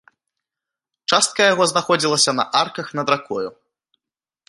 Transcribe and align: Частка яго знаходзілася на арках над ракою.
Частка 1.13 1.41
яго 1.53 1.63
знаходзілася 1.73 2.31
на 2.41 2.49
арках 2.65 2.87
над 3.01 3.07
ракою. 3.17 3.49